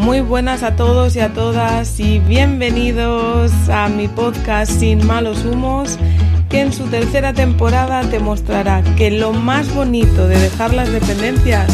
Muy 0.00 0.22
buenas 0.22 0.62
a 0.62 0.76
todos 0.76 1.14
y 1.14 1.20
a 1.20 1.34
todas 1.34 2.00
y 2.00 2.20
bienvenidos 2.20 3.52
a 3.68 3.90
mi 3.90 4.08
podcast 4.08 4.72
Sin 4.72 5.06
malos 5.06 5.44
humos, 5.44 5.98
que 6.48 6.60
en 6.60 6.72
su 6.72 6.86
tercera 6.86 7.34
temporada 7.34 8.00
te 8.08 8.18
mostrará 8.18 8.82
que 8.96 9.10
lo 9.10 9.34
más 9.34 9.72
bonito 9.74 10.26
de 10.26 10.38
dejar 10.38 10.72
las 10.72 10.90
dependencias 10.90 11.70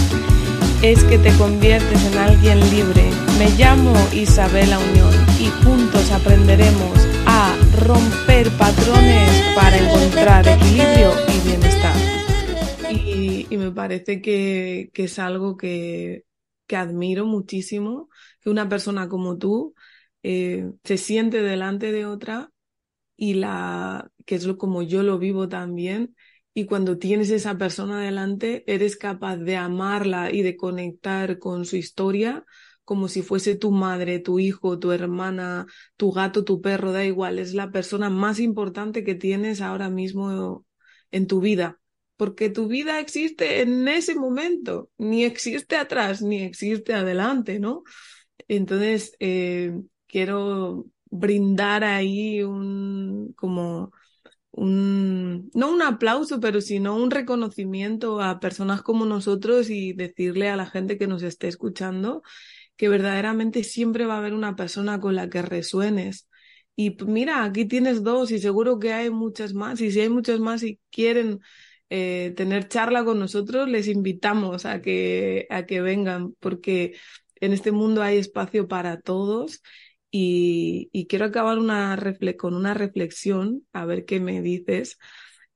es 0.83 1.05
que 1.05 1.19
te 1.19 1.33
conviertes 1.37 2.05
en 2.05 2.19
alguien 2.19 2.59
libre. 2.71 3.05
Me 3.39 3.49
llamo 3.51 3.95
Isabela 4.13 4.81
Unión 4.81 5.15
y 5.39 5.47
juntos 5.65 6.11
aprenderemos 6.11 6.99
a 7.27 7.55
romper 7.85 8.51
patrones 8.59 9.31
para 9.55 9.79
encontrar 9.79 10.49
equilibrio 10.49 11.13
y 11.29 11.49
bienestar. 11.49 11.95
Y, 12.91 13.57
me 13.57 13.71
parece 13.71 14.21
que 14.21 14.91
es 14.93 15.19
algo 15.21 15.57
que 15.57 16.26
que 16.67 16.77
admiro 16.77 17.27
muchísimo, 17.27 18.09
que 18.41 18.51
una 18.51 18.69
persona 18.69 19.09
como 19.09 19.39
tú 19.39 19.75
eh, 20.23 20.71
se 20.85 20.99
siente 20.99 21.43
delante 21.43 21.93
de 21.93 22.07
otra 22.07 22.51
y 23.17 23.35
la, 23.35 24.11
que 24.27 24.35
es 24.35 24.45
lo 24.45 24.59
como 24.59 24.83
yo 24.83 25.03
lo 25.03 25.19
vivo 25.19 25.49
también, 25.49 26.15
y 26.55 26.65
cuando 26.67 26.99
tienes 26.99 27.31
esa 27.31 27.59
persona 27.59 28.01
delante, 28.01 28.65
eres 28.67 28.97
capaz 28.97 29.37
de 29.37 29.57
amarla 29.57 30.33
y 30.33 30.43
de 30.43 30.57
conectar 30.57 31.39
con 31.39 31.65
su 31.67 31.77
historia 31.77 32.45
como 32.85 33.09
si 33.09 33.23
fuese 33.23 33.57
tu 33.57 33.73
madre, 33.73 34.21
tu 34.21 34.39
hijo, 34.39 34.79
tu 34.79 34.93
hermana, 34.93 35.67
tu 35.97 36.13
gato, 36.13 36.45
tu 36.45 36.61
perro, 36.63 36.93
da 36.93 37.05
igual, 37.05 37.39
es 37.41 37.53
la 37.53 37.71
persona 37.73 38.11
más 38.11 38.39
importante 38.41 39.05
que 39.05 39.15
tienes 39.17 39.61
ahora 39.61 39.91
mismo 39.91 40.65
en 41.11 41.27
tu 41.27 41.41
vida 41.41 41.81
porque 42.17 42.51
tu 42.51 42.69
vida 42.69 43.01
existe 43.01 43.61
en 43.63 43.89
ese 43.89 44.15
momento, 44.15 44.91
ni 44.99 45.25
existe 45.25 45.77
atrás, 45.77 46.23
ni 46.23 46.43
existe 46.43 46.95
adelante, 46.95 47.59
¿no? 47.59 47.83
Entonces, 48.49 49.15
eh, 49.21 49.73
quiero 50.07 50.87
brindar 51.11 51.85
ahí 51.85 52.43
un, 52.43 53.33
como, 53.37 53.93
un, 54.53 55.51
no 55.55 55.73
un 55.73 55.83
aplauso, 55.83 56.41
pero 56.41 56.61
sino 56.61 56.97
un 56.97 57.11
reconocimiento 57.11 58.21
a 58.21 58.41
personas 58.41 58.83
como 58.83 59.05
nosotros 59.07 59.71
y 59.71 59.93
decirle 59.93 60.49
a 60.49 60.57
la 60.57 60.67
gente 60.67 60.99
que 60.99 61.07
nos 61.07 61.23
esté 61.23 61.49
escuchando 61.49 62.23
que 62.77 62.89
verdaderamente 62.89 63.65
siempre 63.65 64.07
va 64.07 64.15
a 64.15 64.19
haber 64.19 64.35
una 64.35 64.57
persona 64.57 65.01
con 65.01 65.15
la 65.17 65.29
que 65.29 65.43
resuenes. 65.43 66.29
Y 66.77 66.97
mira, 67.07 67.45
aquí 67.45 67.65
tienes 67.65 68.03
dos 68.03 68.31
y 68.31 68.39
seguro 68.39 68.79
que 68.79 68.93
hay 68.93 69.11
muchas 69.11 69.55
más. 69.55 69.81
Y 69.81 69.91
si 69.91 70.01
hay 70.01 70.11
muchas 70.11 70.41
más 70.41 70.63
y 70.63 70.79
quieren 70.91 71.41
eh, 71.91 72.33
tener 72.37 72.69
charla 72.69 73.05
con 73.05 73.19
nosotros, 73.19 73.69
les 73.69 73.89
invitamos 73.89 74.67
a 74.67 74.83
que, 74.83 75.47
a 75.51 75.67
que 75.67 75.81
vengan, 75.81 76.35
porque 76.41 76.97
en 77.37 77.53
este 77.53 77.73
mundo 77.73 78.03
hay 78.03 78.19
espacio 78.19 78.69
para 78.69 79.01
todos 79.01 79.63
y, 80.11 80.91
quiero 81.09 81.27
acabar 81.27 81.59
con 81.59 82.55
una 82.55 82.75
reflexión, 82.75 83.67
a 83.73 83.85
ver 83.85 84.05
qué 84.05 84.21
me 84.21 84.41
dices, 84.43 84.99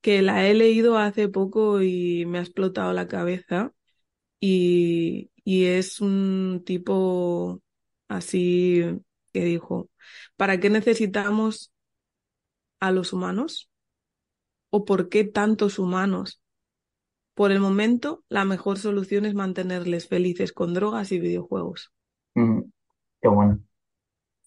que 0.01 0.23
la 0.23 0.47
he 0.48 0.55
leído 0.55 0.98
hace 0.98 1.28
poco 1.28 1.83
y 1.83 2.27
me 2.27 2.39
ha 2.39 2.42
explotado 2.42 2.92
la 2.92 3.08
cabeza 3.08 3.73
y, 4.41 5.31
y 5.45 5.67
es 5.67 6.01
un 6.01 6.62
tipo 6.67 7.62
así 8.08 8.83
que 9.33 9.45
dijo, 9.45 9.91
¿para 10.36 10.61
qué 10.61 10.70
necesitamos 10.70 11.73
a 12.81 12.91
los 12.91 13.12
humanos? 13.12 13.70
O 14.71 14.85
por 14.85 15.09
qué 15.09 15.25
tantos 15.25 15.79
humanos. 15.79 16.41
Por 17.35 17.53
el 17.53 17.61
momento, 17.61 18.25
la 18.29 18.45
mejor 18.45 18.79
solución 18.79 19.27
es 19.27 19.35
mantenerles 19.35 20.09
felices 20.09 20.53
con 20.53 20.75
drogas 20.75 21.13
y 21.13 21.21
videojuegos. 21.21 21.93
Mm, 22.35 22.63
qué 23.23 23.29
bueno. 23.29 23.61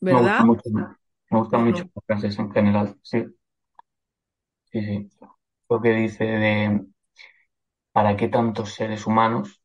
Me 0.10 0.20
gusta 0.20 0.36
¿Verdad? 0.36 0.44
mucho, 0.44 0.64
me 0.72 1.40
gusta 1.40 1.60
mucho 1.60 1.84
las 1.96 2.06
frases 2.06 2.40
en 2.40 2.52
general. 2.52 2.98
Sí, 3.04 3.26
sí, 4.72 4.82
sí. 4.86 5.10
Lo 5.70 5.82
que 5.82 5.90
dice 5.92 6.26
de 6.26 6.86
¿para 7.92 8.16
qué 8.18 8.28
tantos 8.28 8.74
seres 8.76 9.08
humanos? 9.08 9.62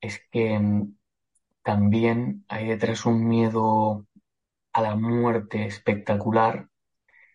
Es 0.00 0.20
que 0.30 0.58
mm, 0.58 0.96
también 1.64 2.44
hay 2.48 2.68
detrás 2.68 3.06
un 3.06 3.28
miedo 3.28 4.06
a 4.74 4.82
la 4.82 4.96
muerte 4.96 5.66
espectacular 5.66 6.67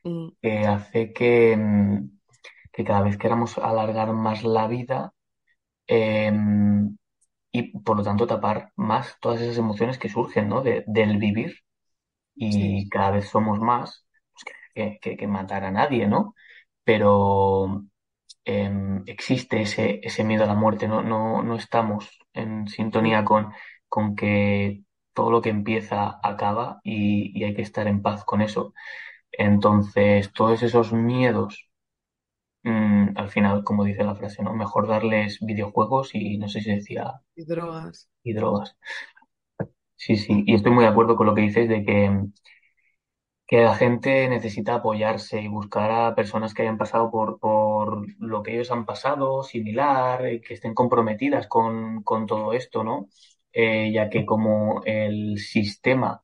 mm, 0.04 0.30
que 0.42 0.68
hace 0.68 1.14
que, 1.14 1.56
mm, 1.58 2.10
que 2.74 2.84
cada 2.84 3.02
vez 3.04 3.18
queramos 3.18 3.58
alargar 3.58 4.14
más 4.14 4.44
la 4.44 4.68
vida 4.68 5.14
em, 5.88 6.98
y 7.52 7.80
por 7.82 7.98
lo 7.98 8.04
tanto 8.04 8.28
tapar 8.28 8.72
más 8.78 9.18
todas 9.22 9.42
esas 9.42 9.58
emociones 9.60 10.00
que 10.00 10.10
surgen, 10.10 10.50
¿no? 10.50 10.62
de- 10.64 10.84
del 10.88 11.18
vivir 11.18 11.58
sí, 12.50 12.80
y 12.86 12.90
cada 12.90 13.12
vez 13.12 13.30
somos 13.30 13.60
más, 13.60 14.06
pues 14.34 14.44
que, 14.76 15.00
que, 15.02 15.18
que 15.18 15.28
matar 15.28 15.64
a 15.66 15.72
nadie, 15.72 16.08
¿no? 16.08 16.36
Pero 16.84 17.84
em, 18.46 19.04
existe 19.08 19.62
ese, 19.62 20.00
ese 20.04 20.24
miedo 20.24 20.44
a 20.44 20.48
la 20.48 20.56
muerte, 20.56 20.88
no, 20.88 21.02
no, 21.04 21.44
no 21.44 21.56
estamos 21.56 22.10
en 22.34 22.68
sintonía 22.68 23.24
con, 23.26 23.54
con 23.90 24.16
que 24.16 24.84
todo 25.14 25.32
lo 25.32 25.42
que 25.42 25.50
empieza 25.50 26.20
acaba 26.24 26.80
y, 26.84 27.38
y 27.40 27.44
hay 27.44 27.56
que 27.56 27.62
estar 27.62 27.88
en 27.88 28.02
paz 28.02 28.24
con 28.26 28.42
eso. 28.42 28.74
Entonces, 29.34 30.32
todos 30.34 30.64
esos 30.64 30.94
miedos, 30.94 31.70
mm, 32.64 33.18
al 33.18 33.30
final, 33.30 33.64
como 33.64 33.86
dice 33.86 34.04
la 34.04 34.16
frase, 34.16 34.44
¿no? 34.44 34.54
Mejor 34.56 34.88
darles 34.88 35.40
videojuegos 35.42 36.12
y 36.16 36.38
no 36.38 36.50
sé 36.50 36.62
si 36.62 36.72
decía, 36.76 37.22
y 37.36 37.46
drogas. 37.46 38.10
y 38.24 38.34
drogas. 38.34 38.76
Sí, 39.96 40.18
sí, 40.18 40.44
y 40.46 40.54
estoy 40.56 40.72
muy 40.72 40.84
de 40.84 40.90
acuerdo 40.92 41.16
con 41.16 41.26
lo 41.28 41.34
que 41.36 41.42
dices 41.42 41.68
de 41.70 41.84
que 41.86 42.12
que 43.48 43.62
la 43.62 43.76
gente 43.76 44.28
necesita 44.30 44.76
apoyarse 44.76 45.42
y 45.42 45.48
buscar 45.48 45.92
a 45.92 46.16
personas 46.16 46.54
que 46.54 46.62
hayan 46.64 46.78
pasado 46.78 47.12
por, 47.12 47.40
por 47.40 48.08
lo 48.20 48.42
que 48.44 48.54
ellos 48.56 48.72
han 48.72 48.86
pasado, 48.86 49.44
similar, 49.44 50.32
y 50.34 50.42
que 50.42 50.54
estén 50.56 50.74
comprometidas 50.74 51.48
con, 51.48 52.04
con 52.04 52.26
todo 52.26 52.54
esto, 52.54 52.84
¿no? 52.84 53.10
Eh, 53.52 53.92
ya 53.94 54.10
que 54.10 54.26
como 54.26 54.82
el 54.86 55.38
sistema 55.40 56.23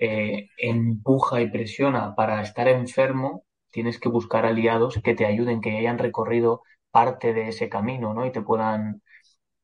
eh, 0.00 0.48
empuja 0.58 1.40
y 1.40 1.50
presiona 1.50 2.14
para 2.14 2.42
estar 2.42 2.68
enfermo, 2.68 3.44
tienes 3.70 3.98
que 4.00 4.08
buscar 4.08 4.46
aliados 4.46 5.00
que 5.02 5.14
te 5.14 5.26
ayuden, 5.26 5.60
que 5.60 5.76
hayan 5.78 5.98
recorrido 5.98 6.62
parte 6.90 7.32
de 7.34 7.48
ese 7.48 7.68
camino, 7.68 8.14
¿no? 8.14 8.26
Y 8.26 8.32
te 8.32 8.42
puedan 8.42 9.02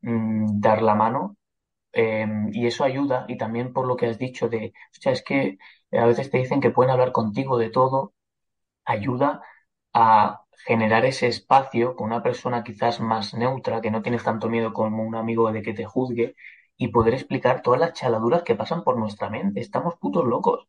mm, 0.02 0.60
dar 0.60 0.82
la 0.82 0.94
mano 0.94 1.36
eh, 1.92 2.26
y 2.52 2.66
eso 2.66 2.84
ayuda, 2.84 3.26
y 3.28 3.38
también 3.38 3.72
por 3.72 3.86
lo 3.86 3.96
que 3.96 4.06
has 4.06 4.18
dicho 4.18 4.48
de, 4.48 4.68
o 4.98 5.00
sea, 5.02 5.12
es 5.12 5.22
que 5.24 5.58
a 5.92 6.06
veces 6.06 6.30
te 6.30 6.38
dicen 6.38 6.60
que 6.60 6.70
pueden 6.70 6.92
hablar 6.92 7.12
contigo 7.12 7.58
de 7.58 7.70
todo, 7.70 8.14
ayuda 8.84 9.42
a 9.92 10.44
generar 10.66 11.04
ese 11.04 11.26
espacio 11.28 11.96
con 11.96 12.06
una 12.08 12.22
persona 12.22 12.64
quizás 12.64 13.00
más 13.00 13.34
neutra, 13.34 13.80
que 13.80 13.90
no 13.90 14.02
tienes 14.02 14.24
tanto 14.24 14.48
miedo 14.48 14.72
como 14.72 15.02
un 15.04 15.14
amigo 15.16 15.52
de 15.52 15.62
que 15.62 15.74
te 15.74 15.84
juzgue, 15.84 16.34
y 16.76 16.88
poder 16.88 17.14
explicar 17.14 17.62
todas 17.62 17.80
las 17.80 17.92
chaladuras 17.94 18.42
que 18.42 18.54
pasan 18.54 18.82
por 18.84 18.98
nuestra 18.98 19.30
mente. 19.30 19.60
Estamos 19.60 19.96
putos 19.98 20.24
locos. 20.24 20.66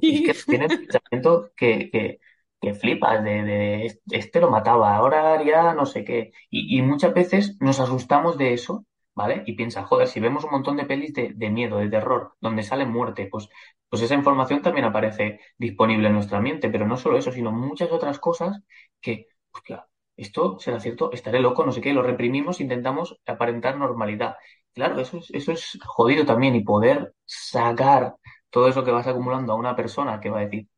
Y 0.00 0.28
es 0.30 0.44
que 0.44 0.50
tiene 0.58 0.68
pensamientos 0.68 1.50
que, 1.56 1.90
que, 1.90 2.20
que 2.60 2.74
flipas, 2.74 3.22
de, 3.24 3.42
de 3.42 4.00
este 4.10 4.40
lo 4.40 4.50
mataba, 4.50 4.94
ahora 4.96 5.34
haría 5.34 5.74
no 5.74 5.86
sé 5.86 6.04
qué. 6.04 6.32
Y, 6.50 6.78
y 6.78 6.82
muchas 6.82 7.14
veces 7.14 7.56
nos 7.60 7.80
asustamos 7.80 8.38
de 8.38 8.52
eso, 8.54 8.84
¿vale? 9.14 9.42
Y 9.46 9.54
piensa, 9.54 9.84
joder, 9.84 10.08
si 10.08 10.20
vemos 10.20 10.44
un 10.44 10.50
montón 10.52 10.76
de 10.76 10.84
pelis 10.84 11.12
de, 11.14 11.32
de 11.34 11.50
miedo, 11.50 11.78
de 11.78 11.88
terror, 11.90 12.34
donde 12.40 12.62
sale 12.62 12.86
muerte, 12.86 13.28
pues, 13.30 13.48
pues 13.88 14.02
esa 14.02 14.14
información 14.14 14.62
también 14.62 14.84
aparece 14.86 15.40
disponible 15.58 16.08
en 16.08 16.14
nuestra 16.14 16.40
mente, 16.40 16.68
pero 16.70 16.86
no 16.86 16.96
solo 16.96 17.18
eso, 17.18 17.32
sino 17.32 17.52
muchas 17.52 17.90
otras 17.90 18.18
cosas 18.18 18.60
que, 19.00 19.26
hostia, 19.52 19.86
esto 20.16 20.58
será 20.58 20.80
cierto, 20.80 21.12
estaré 21.12 21.40
loco, 21.40 21.64
no 21.64 21.72
sé 21.72 21.80
qué, 21.80 21.92
lo 21.92 22.02
reprimimos, 22.02 22.60
intentamos 22.60 23.18
aparentar 23.26 23.76
normalidad. 23.78 24.36
Claro, 24.74 25.00
eso 25.00 25.18
es, 25.18 25.30
eso 25.30 25.52
es 25.52 25.78
jodido 25.84 26.24
también 26.24 26.54
y 26.54 26.62
poder 26.64 27.12
sacar 27.26 28.16
todo 28.50 28.68
eso 28.68 28.84
que 28.84 28.92
vas 28.92 29.06
acumulando 29.06 29.52
a 29.52 29.56
una 29.56 29.76
persona 29.76 30.20
que 30.20 30.30
va 30.30 30.38
a 30.40 30.42
decir, 30.44 30.68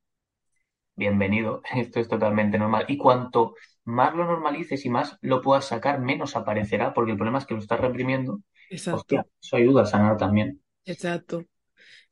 bienvenido, 0.96 1.62
esto 1.74 2.00
es 2.00 2.08
totalmente 2.08 2.58
normal. 2.58 2.84
Y 2.88 2.96
cuanto 2.98 3.54
más 3.84 4.14
lo 4.14 4.24
normalices 4.24 4.84
y 4.86 4.90
más 4.90 5.16
lo 5.22 5.40
puedas 5.42 5.66
sacar, 5.66 6.00
menos 6.00 6.36
aparecerá, 6.36 6.92
porque 6.94 7.12
el 7.12 7.16
problema 7.18 7.38
es 7.38 7.46
que 7.46 7.54
lo 7.54 7.60
estás 7.60 7.80
reprimiendo. 7.80 8.40
Hostia, 8.88 9.24
Exacto, 9.24 9.26
eso 9.42 9.56
ayuda 9.56 9.82
a 9.82 9.86
sanar 9.86 10.16
también. 10.16 10.60
exacto. 10.84 11.44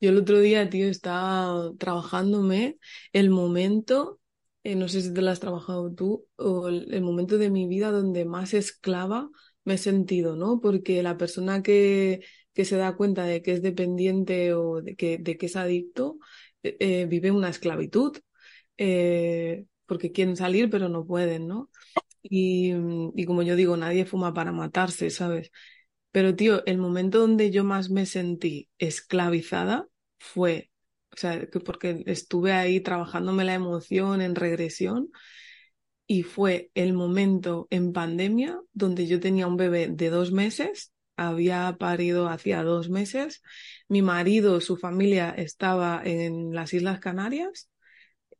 Yo 0.01 0.09
el 0.11 0.17
otro 0.17 0.39
día, 0.39 0.69
tío, 0.69 0.87
estaba 0.89 1.73
trabajándome 1.79 2.79
el 3.13 3.29
momento, 3.29 4.21
eh, 4.63 4.75
no 4.75 4.87
sé 4.89 5.01
si 5.01 5.13
te 5.13 5.21
lo 5.23 5.31
has 5.31 5.39
trabajado 5.41 5.93
tú, 5.93 6.27
o 6.37 6.69
el, 6.69 6.93
el 6.93 7.01
momento 7.03 7.37
de 7.37 7.49
mi 7.51 7.67
vida 7.67 7.91
donde 7.91 8.25
más 8.25 8.53
esclava 8.53 9.29
me 9.65 9.75
he 9.75 9.77
sentido, 9.77 10.35
¿no? 10.35 10.59
Porque 10.61 11.03
la 11.03 11.17
persona 11.17 11.61
que, 11.63 12.21
que 12.53 12.65
se 12.65 12.77
da 12.77 12.95
cuenta 12.95 13.25
de 13.25 13.41
que 13.41 13.53
es 13.53 13.61
dependiente 13.61 14.53
o 14.53 14.81
de 14.81 14.95
que, 14.95 15.17
de 15.17 15.37
que 15.37 15.45
es 15.47 15.55
adicto, 15.55 16.17
eh, 16.63 16.77
eh, 16.79 17.05
vive 17.07 17.31
una 17.31 17.49
esclavitud, 17.49 18.17
eh, 18.77 19.65
porque 19.85 20.11
quieren 20.11 20.35
salir 20.37 20.69
pero 20.69 20.89
no 20.89 21.05
pueden, 21.05 21.47
¿no? 21.47 21.69
Y, 22.23 22.73
y 23.15 23.25
como 23.25 23.43
yo 23.43 23.55
digo, 23.55 23.77
nadie 23.77 24.05
fuma 24.05 24.33
para 24.33 24.51
matarse, 24.51 25.09
¿sabes? 25.09 25.51
Pero, 26.11 26.35
tío, 26.35 26.65
el 26.65 26.77
momento 26.79 27.19
donde 27.19 27.51
yo 27.51 27.63
más 27.63 27.89
me 27.89 28.05
sentí 28.05 28.69
esclavizada 28.79 29.87
fue, 30.17 30.71
o 31.13 31.17
sea, 31.17 31.47
porque 31.65 32.03
estuve 32.07 32.51
ahí 32.53 32.81
trabajándome 32.81 33.45
la 33.45 33.53
emoción 33.53 34.21
en 34.21 34.35
regresión 34.35 35.09
y 36.11 36.23
fue 36.23 36.71
el 36.73 36.93
momento 36.93 37.67
en 37.69 37.93
pandemia 37.93 38.59
donde 38.73 39.05
yo 39.05 39.19
tenía 39.19 39.45
un 39.45 39.57
bebé 39.57 39.89
de 39.89 40.09
dos 40.09 40.31
meses, 40.31 40.91
había 41.15 41.77
parido 41.79 42.27
hacía 42.29 42.63
dos 42.63 42.89
meses, 42.89 43.43
mi 43.87 44.01
marido, 44.01 44.59
su 44.59 44.75
familia 44.75 45.29
estaba 45.29 46.01
en 46.03 46.51
las 46.55 46.73
Islas 46.73 46.99
Canarias 46.99 47.69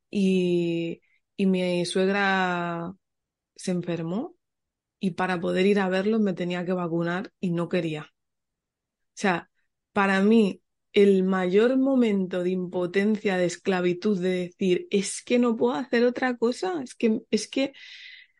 y, 0.09 1.01
y 1.37 1.45
mi 1.45 1.85
suegra 1.85 2.91
se 3.55 3.69
enfermó 3.69 4.35
y 4.99 5.11
para 5.11 5.39
poder 5.39 5.67
ir 5.67 5.79
a 5.79 5.89
verlo 5.89 6.19
me 6.19 6.33
tenía 6.33 6.65
que 6.65 6.73
vacunar 6.73 7.31
y 7.39 7.51
no 7.51 7.69
quería. 7.69 8.03
O 8.03 8.11
sea, 9.13 9.51
para 9.93 10.21
mí 10.23 10.61
el 10.93 11.23
mayor 11.23 11.77
momento 11.77 12.43
de 12.43 12.51
impotencia, 12.51 13.37
de 13.37 13.45
esclavitud, 13.45 14.19
de 14.21 14.29
decir, 14.29 14.87
es 14.91 15.21
que 15.23 15.39
no 15.39 15.55
puedo 15.57 15.75
hacer 15.75 16.03
otra 16.05 16.37
cosa, 16.37 16.81
es 16.83 16.95
que, 16.95 17.21
es 17.31 17.47
que, 17.49 17.73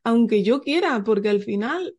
aunque 0.04 0.44
yo 0.44 0.62
quiera, 0.62 1.04
porque 1.04 1.30
al 1.30 1.42
final 1.44 1.96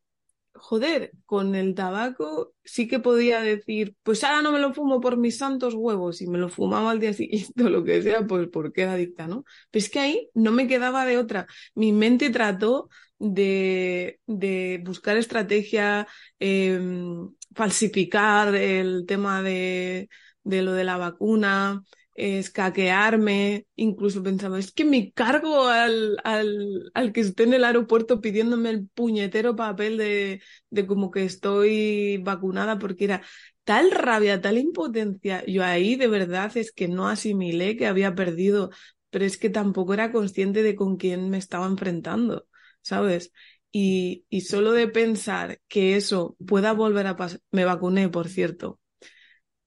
joder, 0.54 1.12
con 1.26 1.54
el 1.54 1.74
tabaco 1.74 2.54
sí 2.64 2.86
que 2.88 2.98
podía 3.00 3.40
decir, 3.40 3.96
pues 4.02 4.22
ahora 4.24 4.42
no 4.42 4.52
me 4.52 4.58
lo 4.58 4.74
fumo 4.74 5.00
por 5.00 5.16
mis 5.16 5.38
santos 5.38 5.74
huevos 5.74 6.20
y 6.22 6.26
me 6.26 6.38
lo 6.38 6.48
fumaba 6.48 6.90
al 6.90 7.00
día 7.00 7.12
siguiente 7.14 7.64
o 7.64 7.70
lo 7.70 7.84
que 7.84 8.02
sea, 8.02 8.26
pues 8.26 8.48
porque 8.52 8.82
era 8.82 8.92
adicta, 8.94 9.26
¿no? 9.26 9.44
Pero 9.70 9.84
es 9.84 9.90
que 9.90 10.00
ahí 10.00 10.30
no 10.34 10.52
me 10.52 10.66
quedaba 10.68 11.06
de 11.06 11.18
otra. 11.18 11.46
Mi 11.74 11.92
mente 11.92 12.30
trató 12.30 12.88
de, 13.18 14.20
de 14.26 14.82
buscar 14.84 15.16
estrategia, 15.16 16.06
em, 16.38 17.30
falsificar 17.54 18.54
el 18.54 19.04
tema 19.06 19.42
de, 19.42 20.08
de 20.44 20.62
lo 20.62 20.72
de 20.72 20.84
la 20.84 20.96
vacuna, 20.96 21.82
escaquearme, 22.14 23.66
incluso 23.76 24.22
pensaba, 24.22 24.58
es 24.58 24.72
que 24.72 24.84
me 24.84 25.12
cargo 25.12 25.68
al, 25.68 26.18
al, 26.24 26.90
al, 26.94 27.12
que 27.12 27.20
esté 27.20 27.44
en 27.44 27.54
el 27.54 27.64
aeropuerto 27.64 28.20
pidiéndome 28.20 28.70
el 28.70 28.88
puñetero 28.88 29.56
papel 29.56 29.96
de, 29.96 30.42
de 30.70 30.86
como 30.86 31.10
que 31.10 31.24
estoy 31.24 32.18
vacunada 32.18 32.78
porque 32.78 33.04
era 33.04 33.22
tal 33.64 33.90
rabia, 33.90 34.40
tal 34.40 34.58
impotencia. 34.58 35.44
Yo 35.46 35.64
ahí 35.64 35.96
de 35.96 36.08
verdad 36.08 36.56
es 36.56 36.72
que 36.72 36.88
no 36.88 37.08
asimilé 37.08 37.76
que 37.76 37.86
había 37.86 38.14
perdido, 38.14 38.70
pero 39.10 39.24
es 39.24 39.36
que 39.38 39.50
tampoco 39.50 39.94
era 39.94 40.12
consciente 40.12 40.62
de 40.62 40.74
con 40.76 40.96
quién 40.96 41.30
me 41.30 41.38
estaba 41.38 41.66
enfrentando, 41.66 42.46
¿sabes? 42.82 43.32
Y, 43.72 44.24
y 44.28 44.42
solo 44.42 44.72
de 44.72 44.88
pensar 44.88 45.60
que 45.68 45.96
eso 45.96 46.36
pueda 46.46 46.72
volver 46.72 47.06
a 47.06 47.16
pasar, 47.16 47.40
me 47.52 47.64
vacuné, 47.64 48.08
por 48.08 48.28
cierto, 48.28 48.79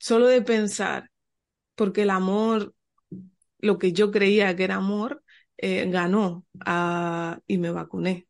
solo 0.04 0.28
de 0.28 0.42
pensar 0.42 1.10
porque 1.76 2.04
el 2.04 2.12
amor, 2.12 2.76
lo 3.60 3.80
que 3.80 3.94
yo 3.94 4.12
creía 4.12 4.56
que 4.56 4.66
era 4.66 4.76
amor, 4.78 5.24
eh, 5.58 5.90
ganó 5.90 6.46
y 7.48 7.58
me 7.58 7.72
vacuné. 7.72 8.28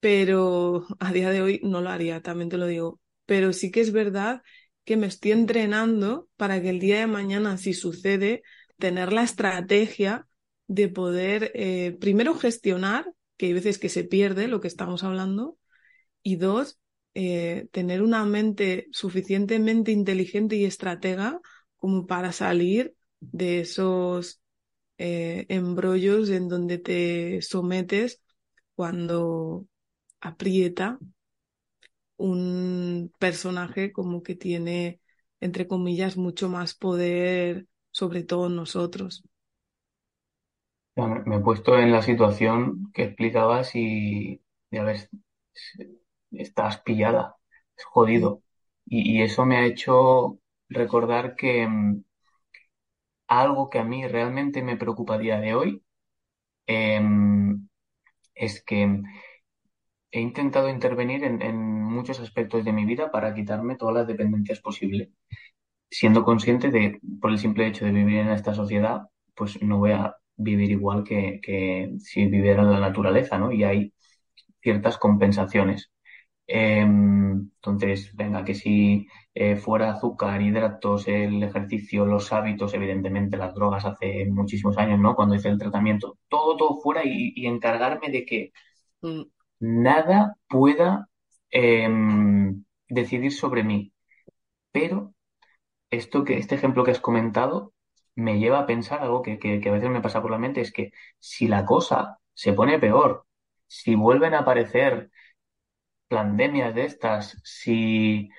Pero 0.00 0.86
a 1.00 1.12
día 1.12 1.30
de 1.30 1.40
hoy 1.42 1.60
no 1.62 1.80
lo 1.80 1.90
haría, 1.90 2.20
también 2.22 2.50
te 2.50 2.58
lo 2.58 2.66
digo. 2.66 3.00
Pero 3.26 3.52
sí 3.52 3.70
que 3.70 3.80
es 3.80 3.92
verdad 3.92 4.42
que 4.84 4.96
me 4.96 5.06
estoy 5.06 5.32
entrenando 5.32 6.28
para 6.36 6.60
que 6.60 6.70
el 6.70 6.78
día 6.80 6.98
de 7.00 7.06
mañana, 7.06 7.56
si 7.56 7.72
sucede, 7.72 8.42
tener 8.78 9.12
la 9.12 9.22
estrategia 9.22 10.26
de 10.66 10.88
poder, 10.88 11.50
eh, 11.54 11.96
primero, 12.00 12.34
gestionar, 12.34 13.12
que 13.38 13.46
hay 13.46 13.52
veces 13.54 13.78
que 13.78 13.88
se 13.88 14.04
pierde 14.04 14.46
lo 14.48 14.60
que 14.60 14.68
estamos 14.68 15.04
hablando, 15.04 15.56
y 16.22 16.36
dos, 16.36 16.78
eh, 17.14 17.68
tener 17.72 18.02
una 18.02 18.24
mente 18.24 18.88
suficientemente 18.92 19.92
inteligente 19.92 20.56
y 20.56 20.64
estratega 20.64 21.40
como 21.76 22.06
para 22.06 22.32
salir 22.32 22.94
de 23.20 23.60
esos 23.60 24.40
eh, 24.98 25.46
embrollos 25.50 26.30
en 26.30 26.48
donde 26.48 26.78
te 26.78 27.42
sometes 27.42 28.22
cuando 28.76 29.66
aprieta 30.20 30.98
un 32.16 33.12
personaje 33.18 33.92
como 33.92 34.22
que 34.22 34.34
tiene, 34.36 35.00
entre 35.40 35.66
comillas, 35.68 36.16
mucho 36.16 36.48
más 36.48 36.74
poder 36.74 37.66
sobre 37.90 38.24
todos 38.24 38.50
nosotros. 38.50 39.24
Me 41.26 41.36
he 41.36 41.40
puesto 41.40 41.78
en 41.78 41.92
la 41.92 42.02
situación 42.02 42.90
que 42.92 43.04
explicabas 43.04 43.74
y 43.76 44.42
ya 44.72 44.82
ves, 44.84 45.08
estás 46.38 46.80
pillada, 46.82 47.36
es 47.76 47.84
jodido. 47.84 48.42
Y, 48.86 49.22
eso 49.22 49.46
me 49.46 49.56
ha 49.58 49.66
hecho 49.66 50.38
recordar 50.68 51.36
que 51.36 51.66
mm, 51.66 52.04
algo 53.28 53.70
que 53.70 53.78
a 53.78 53.84
mí 53.84 54.06
realmente 54.06 54.62
me 54.62 54.76
preocupa 54.76 55.14
a 55.14 55.18
día 55.18 55.40
de 55.40 55.54
hoy 55.54 55.82
em, 56.66 57.68
es 58.34 58.62
que 58.64 59.02
he 60.10 60.20
intentado 60.20 60.68
intervenir 60.68 61.24
en, 61.24 61.42
en, 61.42 61.56
muchos 61.82 62.20
aspectos 62.20 62.64
de 62.64 62.72
mi 62.72 62.84
vida 62.84 63.10
para 63.10 63.34
quitarme 63.34 63.76
todas 63.76 63.94
las 63.94 64.06
dependencias 64.06 64.60
posibles, 64.60 65.10
siendo 65.90 66.24
consciente 66.24 66.70
de, 66.70 67.00
por 67.20 67.30
el 67.30 67.38
simple 67.38 67.66
hecho 67.66 67.84
de 67.84 67.92
vivir 67.92 68.18
en 68.20 68.30
esta 68.30 68.54
sociedad, 68.54 69.02
pues 69.34 69.62
no 69.62 69.78
voy 69.78 69.92
a 69.92 70.16
vivir 70.36 70.70
igual 70.70 71.04
que, 71.04 71.40
que 71.42 71.94
si 71.98 72.26
viviera 72.26 72.62
en 72.62 72.72
la 72.72 72.80
naturaleza, 72.80 73.38
¿no? 73.38 73.52
Y 73.52 73.64
hay 73.64 73.94
ciertas 74.62 74.98
compensaciones. 74.98 75.90
Em, 76.46 77.50
entonces, 77.56 78.14
venga, 78.14 78.44
que 78.44 78.54
si 78.54 79.08
eh, 79.34 79.56
fuera 79.56 79.92
azúcar, 79.92 80.42
hidratos, 80.42 81.08
el 81.08 81.42
ejercicio, 81.42 82.04
los 82.04 82.32
hábitos, 82.32 82.74
evidentemente 82.74 83.36
las 83.38 83.54
drogas 83.54 83.84
hace 83.86 84.26
muchísimos 84.26 84.76
años, 84.78 85.00
¿no? 85.00 85.16
Cuando 85.16 85.34
hice 85.34 85.48
el 85.48 85.58
tratamiento, 85.58 86.18
todo, 86.28 86.56
todo 86.56 86.76
fuera 86.80 87.02
y, 87.04 87.46
encargarme 87.46 88.10
de 88.10 88.24
que 88.26 88.52
mm. 89.02 89.22
nada 89.60 90.36
pueda 90.48 91.08
em, 91.50 92.64
decidir 92.88 93.32
sobre 93.32 93.64
mí. 93.64 93.92
Pero 94.72 95.14
esto 95.90 96.24
que, 96.24 96.38
este 96.38 96.56
ejemplo 96.56 96.84
que 96.84 96.90
has 96.92 97.00
comentado 97.00 97.74
me 98.16 98.38
lleva 98.38 98.60
a 98.60 98.66
pensar 98.66 99.02
algo 99.02 99.22
que, 99.22 99.38
que 99.38 99.68
a 99.68 99.72
veces 99.72 99.90
me 99.90 100.00
pasa 100.02 100.22
por 100.22 100.30
la 100.30 100.38
mente, 100.38 100.60
es 100.60 100.72
que 100.72 100.92
si 101.18 101.48
la 101.48 101.64
cosa 101.66 102.18
se 102.34 102.52
pone 102.52 102.78
peor, 102.78 103.26
si 103.66 103.94
vuelven 103.94 104.34
a 104.34 104.40
aparecer 104.40 105.10
pandemias 106.14 106.74
de 106.74 106.84
estas, 106.86 107.40
si 107.44 108.30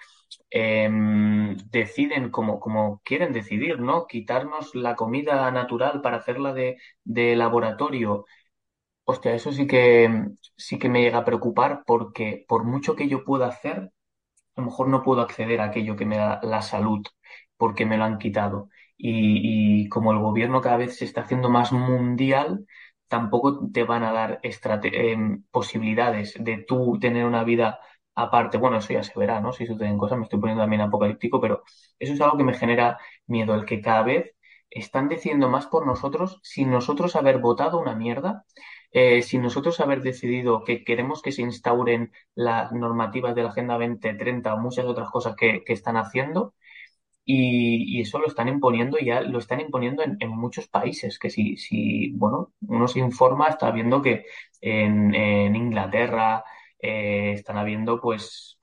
em, 0.52 1.58
deciden 1.72 2.32
como, 2.32 2.60
como 2.60 3.02
quieren 3.06 3.34
decidir, 3.34 3.80
¿no? 3.80 4.08
Quitarnos 4.08 4.76
la 4.76 4.96
comida 4.96 5.52
natural 5.52 6.02
para 6.02 6.18
hacerla 6.18 6.54
de, 6.54 6.78
de 7.04 7.36
laboratorio. 7.36 8.26
Hostia, 9.06 9.36
eso 9.36 9.52
sí 9.52 9.68
que, 9.68 10.10
sí 10.58 10.80
que 10.80 10.90
me 10.90 11.02
llega 11.02 11.20
a 11.20 11.26
preocupar 11.26 11.84
porque 11.86 12.46
por 12.48 12.64
mucho 12.66 12.96
que 12.96 13.08
yo 13.08 13.24
pueda 13.24 13.48
hacer, 13.48 13.92
a 14.56 14.62
lo 14.62 14.66
mejor 14.68 14.88
no 14.90 15.04
puedo 15.04 15.22
acceder 15.22 15.62
a 15.62 15.66
aquello 15.66 15.96
que 15.96 16.06
me 16.06 16.18
da 16.18 16.40
la 16.44 16.62
salud 16.62 17.06
porque 17.58 17.86
me 17.86 17.98
lo 17.98 18.06
han 18.06 18.18
quitado. 18.20 18.70
Y, 18.98 19.84
y 19.86 19.90
como 19.90 20.12
el 20.14 20.20
gobierno 20.20 20.62
cada 20.62 20.78
vez 20.78 20.98
se 20.98 21.06
está 21.06 21.22
haciendo 21.22 21.50
más 21.50 21.72
mundial, 21.72 22.66
tampoco 23.08 23.60
te 23.72 23.84
van 23.84 24.04
a 24.04 24.12
dar 24.12 24.40
em, 24.44 25.44
posibilidades 25.52 26.36
de 26.40 26.58
tú 26.60 26.98
tener 27.00 27.26
una 27.26 27.44
vida 27.44 27.80
aparte. 28.16 28.58
Bueno, 28.58 28.78
eso 28.78 28.94
ya 28.94 29.04
se 29.04 29.18
verá, 29.20 29.40
¿no? 29.42 29.52
Si 29.54 29.66
suceden 29.66 29.98
cosas, 29.98 30.18
me 30.18 30.24
estoy 30.24 30.40
poniendo 30.40 30.64
también 30.64 30.82
apocalíptico, 30.82 31.40
pero 31.42 31.64
eso 32.00 32.14
es 32.14 32.22
algo 32.22 32.38
que 32.38 32.44
me 32.44 32.54
genera 32.54 32.98
miedo, 33.28 33.56
el 33.56 33.66
que 33.66 33.82
cada 33.82 34.04
vez 34.04 34.32
están 34.70 35.08
decidiendo 35.10 35.50
más 35.50 35.68
por 35.68 35.86
nosotros 35.86 36.40
sin 36.44 36.70
nosotros 36.72 37.16
haber 37.16 37.40
votado 37.40 37.80
una 37.80 37.96
mierda, 37.96 38.46
eh, 38.92 39.22
sin 39.22 39.42
nosotros 39.42 39.80
haber 39.80 40.02
decidido 40.02 40.64
que 40.64 40.84
queremos 40.84 41.22
que 41.22 41.32
se 41.32 41.42
instauren 41.42 42.12
las 42.34 42.72
normativas 42.72 43.36
de 43.36 43.44
la 43.44 43.50
Agenda 43.50 43.76
2030 43.76 44.54
o 44.54 44.58
muchas 44.58 44.86
otras 44.86 45.10
cosas 45.12 45.36
que 45.36 45.64
están 45.68 45.98
haciendo 45.98 46.54
y, 47.26 48.02
eso 48.02 48.20
lo 48.20 48.28
están 48.28 48.48
imponiendo 48.48 48.98
ya, 49.00 49.22
lo 49.22 49.40
están 49.40 49.60
imponiendo 49.60 50.04
en, 50.04 50.30
muchos 50.30 50.68
países, 50.68 51.18
que 51.20 51.30
si, 51.30 51.58
si, 51.58 52.12
bueno, 52.12 52.54
uno 52.68 52.88
se 52.88 53.00
informa, 53.00 53.48
está 53.48 53.72
viendo 53.72 54.02
que 54.02 54.26
en, 54.62 55.14
en 55.16 55.56
Inglaterra 55.56 56.44
eh, 56.80 57.34
están 57.34 57.58
habiendo 57.58 58.00
pues, 58.00 58.60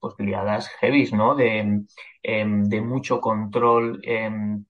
pues 0.00 0.14
liadas 0.18 0.68
heavies, 0.80 1.12
¿no? 1.12 1.34
De, 1.36 1.84
em, 2.22 2.64
de 2.64 2.80
mucho 2.80 3.20
control. 3.20 4.00
Em, 4.04 4.64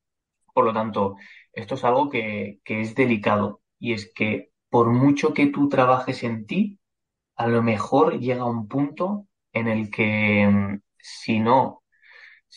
por 0.53 0.65
lo 0.67 0.73
tanto, 0.73 1.17
esto 1.53 1.75
es 1.77 1.85
algo 1.85 2.11
que, 2.11 2.61
que 2.65 2.81
es 2.83 2.95
delicado 2.95 3.63
y 3.79 3.93
es 3.95 4.13
que 4.15 4.51
por 4.71 4.91
mucho 4.93 5.35
que 5.35 5.47
tú 5.47 5.69
trabajes 5.69 6.25
en 6.25 6.47
ti, 6.47 6.79
a 7.37 7.47
lo 7.49 7.63
mejor 7.63 8.19
llega 8.21 8.45
un 8.45 8.69
punto 8.69 9.29
en 9.53 9.69
el 9.69 9.91
que 9.91 10.43
em, 10.43 10.81
si 10.99 11.41
no 11.41 11.84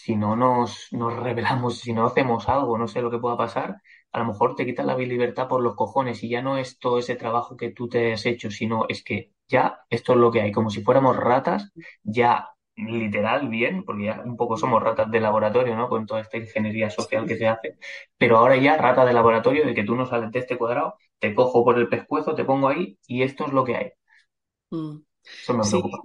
si 0.04 0.16
no 0.16 0.36
nos, 0.36 0.88
nos 0.92 1.16
revelamos, 1.16 1.80
si 1.80 1.94
no 1.94 2.06
hacemos 2.06 2.48
algo, 2.50 2.78
no 2.78 2.88
sé 2.88 3.02
lo 3.02 3.12
que 3.12 3.20
pueda 3.20 3.38
pasar, 3.38 3.82
a 4.12 4.20
lo 4.20 4.26
mejor 4.26 4.56
te 4.56 4.66
quitan 4.66 4.88
la 4.88 4.98
libertad 4.98 5.48
por 5.48 5.62
los 5.62 5.76
cojones 5.76 6.24
y 6.24 6.30
ya 6.30 6.42
no 6.42 6.58
es 6.58 6.80
todo 6.80 7.00
ese 7.00 7.16
trabajo 7.16 7.58
que 7.58 7.72
tú 7.72 7.90
te 7.90 8.14
has 8.14 8.26
hecho, 8.26 8.52
sino 8.52 8.86
es 8.90 9.04
que 9.04 9.32
ya 9.48 9.80
esto 9.90 10.14
es 10.14 10.20
lo 10.20 10.32
que 10.32 10.42
hay, 10.42 10.52
como 10.52 10.70
si 10.70 10.84
fuéramos 10.84 11.16
ratas, 11.18 11.72
ya 12.04 12.50
literal 12.76 13.50
bien, 13.50 13.84
porque 13.84 14.06
ya 14.06 14.22
un 14.24 14.38
poco 14.38 14.56
somos 14.58 14.84
ratas 14.84 15.10
de 15.12 15.20
laboratorio, 15.20 15.76
¿no? 15.76 15.90
Con 15.90 16.06
toda 16.06 16.22
esta 16.22 16.38
ingeniería 16.38 16.90
social 16.92 17.26
que 17.26 17.38
se 17.38 17.48
hace, 17.48 17.78
pero 18.18 18.38
ahora 18.38 18.56
ya 18.58 18.78
rata 18.78 19.06
de 19.06 19.14
laboratorio 19.14 19.66
de 19.66 19.74
que 19.74 19.84
tú 19.84 19.96
no 19.96 20.06
sales 20.06 20.32
de 20.32 20.40
este 20.40 20.58
cuadrado, 20.58 20.96
te 21.20 21.34
cojo 21.34 21.64
por 21.64 21.78
el 21.80 21.90
pescuezo, 21.90 22.36
te 22.36 22.46
pongo 22.46 22.68
ahí 22.70 22.98
y 23.08 23.24
esto 23.24 23.46
es 23.48 23.54
lo 23.54 23.64
que 23.64 23.76
hay. 23.78 23.92
Mm. 24.72 24.98
Eso 25.42 25.54
me 25.56 25.66
Sí, 25.66 25.68
preocupa. 25.68 26.04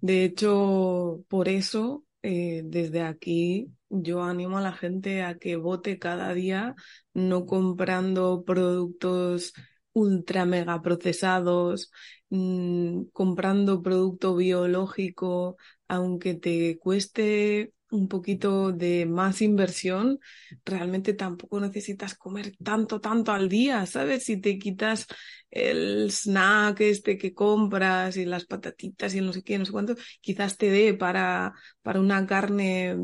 de 0.00 0.24
hecho, 0.24 1.24
por 1.28 1.48
eso, 1.48 2.03
eh, 2.24 2.62
desde 2.64 3.02
aquí, 3.02 3.68
yo 3.90 4.22
animo 4.22 4.58
a 4.58 4.62
la 4.62 4.72
gente 4.72 5.22
a 5.22 5.36
que 5.38 5.56
vote 5.56 5.98
cada 5.98 6.32
día, 6.34 6.74
no 7.12 7.44
comprando 7.46 8.44
productos 8.44 9.52
ultra 9.92 10.46
mega 10.46 10.80
procesados, 10.82 11.90
mm, 12.30 13.04
comprando 13.12 13.82
producto 13.82 14.34
biológico, 14.36 15.56
aunque 15.88 16.34
te 16.34 16.78
cueste 16.78 17.72
un 17.94 18.08
poquito 18.08 18.72
de 18.72 19.06
más 19.06 19.40
inversión, 19.42 20.18
realmente 20.64 21.14
tampoco 21.14 21.60
necesitas 21.60 22.14
comer 22.14 22.54
tanto, 22.62 23.00
tanto 23.00 23.32
al 23.32 23.48
día, 23.48 23.86
¿sabes? 23.86 24.24
Si 24.24 24.40
te 24.40 24.58
quitas 24.58 25.06
el 25.50 26.10
snack 26.10 26.80
este 26.80 27.16
que 27.16 27.32
compras 27.32 28.16
y 28.16 28.24
las 28.24 28.46
patatitas 28.46 29.14
y 29.14 29.20
no 29.20 29.32
sé 29.32 29.42
qué, 29.42 29.58
no 29.58 29.64
sé 29.64 29.72
cuánto, 29.72 29.94
quizás 30.20 30.56
te 30.58 30.70
dé 30.70 30.94
para, 30.94 31.54
para 31.82 32.00
una 32.00 32.26
carne 32.26 32.96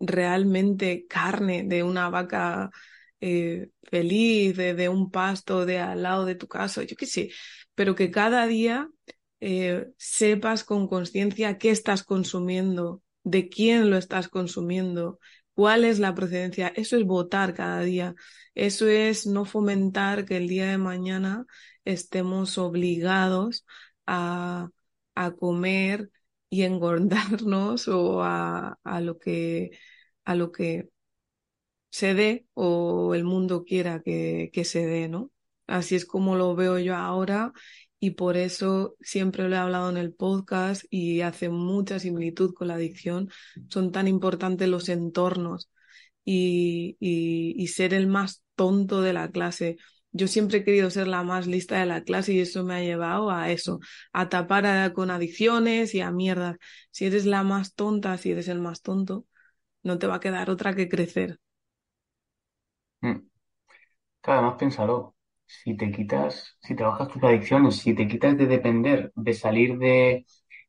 realmente 0.00 1.06
carne 1.08 1.62
de 1.64 1.82
una 1.82 2.10
vaca 2.10 2.70
eh, 3.20 3.70
feliz, 3.84 4.56
de, 4.56 4.88
un 4.88 5.10
pasto 5.10 5.64
de 5.64 5.78
al 5.78 6.02
lado 6.02 6.24
de 6.24 6.34
tu 6.34 6.48
casa, 6.48 6.82
yo 6.82 6.96
qué 6.96 7.06
sé, 7.06 7.30
pero 7.74 7.94
que 7.94 8.10
cada 8.10 8.46
día 8.46 8.88
eh, 9.40 9.86
sepas 9.96 10.64
con 10.64 10.88
conciencia 10.88 11.58
qué 11.58 11.70
estás 11.70 12.02
consumiendo, 12.02 13.02
de 13.24 13.48
quién 13.48 13.90
lo 13.90 13.96
estás 13.96 14.28
consumiendo, 14.28 15.18
cuál 15.54 15.84
es 15.84 15.98
la 15.98 16.14
procedencia. 16.14 16.68
Eso 16.76 16.96
es 16.96 17.04
votar 17.04 17.54
cada 17.54 17.80
día. 17.82 18.14
Eso 18.54 18.88
es 18.88 19.26
no 19.26 19.44
fomentar 19.44 20.24
que 20.24 20.36
el 20.38 20.48
día 20.48 20.66
de 20.70 20.78
mañana 20.78 21.46
estemos 21.84 22.58
obligados 22.58 23.64
a, 24.06 24.68
a 25.14 25.30
comer 25.32 26.10
y 26.50 26.62
engordarnos 26.62 27.88
o 27.88 28.22
a, 28.22 28.78
a, 28.84 29.00
lo 29.00 29.18
que 29.18 29.70
a 30.24 30.34
lo 30.34 30.52
que 30.52 30.90
se 31.90 32.14
dé 32.14 32.46
o 32.54 33.14
el 33.14 33.24
mundo 33.24 33.64
quiera 33.64 34.02
que, 34.02 34.50
que 34.52 34.64
se 34.64 34.86
dé, 34.86 35.08
¿no? 35.08 35.30
Así 35.66 35.94
es 35.94 36.06
como 36.06 36.36
lo 36.36 36.54
veo 36.54 36.78
yo 36.78 36.96
ahora 36.96 37.52
y 38.04 38.10
por 38.10 38.36
eso 38.36 38.96
siempre 39.00 39.48
lo 39.48 39.54
he 39.54 39.58
hablado 39.60 39.88
en 39.88 39.96
el 39.96 40.12
podcast 40.12 40.82
y 40.90 41.20
hace 41.20 41.50
mucha 41.50 42.00
similitud 42.00 42.52
con 42.52 42.66
la 42.66 42.74
adicción. 42.74 43.30
Son 43.68 43.92
tan 43.92 44.08
importantes 44.08 44.68
los 44.68 44.88
entornos 44.88 45.70
y, 46.24 46.96
y, 46.98 47.64
ser 47.68 47.94
el 47.94 48.08
más 48.08 48.42
tonto 48.56 49.02
de 49.02 49.12
la 49.12 49.30
clase. 49.30 49.76
Yo 50.10 50.26
siempre 50.26 50.58
he 50.58 50.64
querido 50.64 50.90
ser 50.90 51.06
la 51.06 51.22
más 51.22 51.46
lista 51.46 51.78
de 51.78 51.86
la 51.86 52.02
clase 52.02 52.32
y 52.32 52.40
eso 52.40 52.64
me 52.64 52.74
ha 52.74 52.80
llevado 52.80 53.30
a 53.30 53.52
eso, 53.52 53.78
a 54.12 54.28
tapar 54.28 54.66
a, 54.66 54.92
con 54.92 55.12
adicciones 55.12 55.94
y 55.94 56.00
a 56.00 56.10
mierdas. 56.10 56.56
Si 56.90 57.06
eres 57.06 57.24
la 57.24 57.44
más 57.44 57.76
tonta, 57.76 58.18
si 58.18 58.32
eres 58.32 58.48
el 58.48 58.58
más 58.58 58.82
tonto, 58.82 59.26
no 59.84 60.00
te 60.00 60.08
va 60.08 60.16
a 60.16 60.20
quedar 60.20 60.50
otra 60.50 60.74
que 60.74 60.88
crecer. 60.88 61.38
Mm. 63.00 63.28
Además 64.24 64.56
piénsalo, 64.58 65.14
si 65.62 65.76
te 65.76 65.90
quitas, 65.90 66.56
si 66.62 66.74
trabajas 66.74 67.08
tus 67.08 67.22
adicciones, 67.24 67.76
si 67.76 67.94
te 67.94 68.08
quitas 68.08 68.36
de 68.36 68.46
depender, 68.46 69.12
de 69.14 69.34
salir 69.34 69.78
de, 69.78 70.24